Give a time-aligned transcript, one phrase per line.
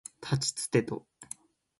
[0.19, 1.05] たちつてと